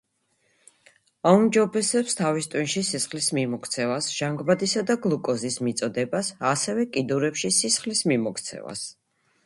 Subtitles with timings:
[1.31, 8.87] აუმჯობესებს თავის ტვინში სისხლის მიმოქცევას, ჟანგბადისა და გლუკოზის მიწოდებას, ასევე კიდურებში სისხლის მიმოქცევას.